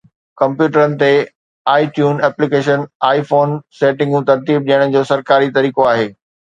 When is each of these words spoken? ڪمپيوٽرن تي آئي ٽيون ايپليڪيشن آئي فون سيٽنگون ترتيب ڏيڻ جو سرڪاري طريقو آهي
ڪمپيوٽرن 0.41 0.95
تي 1.03 1.09
آئي 1.75 1.85
ٽيون 1.99 2.23
ايپليڪيشن 2.29 2.87
آئي 3.13 3.23
فون 3.31 3.55
سيٽنگون 3.83 4.29
ترتيب 4.35 4.69
ڏيڻ 4.73 4.99
جو 5.01 5.09
سرڪاري 5.15 5.57
طريقو 5.61 5.91
آهي 5.97 6.15